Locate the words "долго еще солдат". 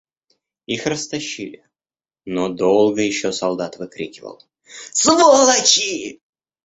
2.49-3.77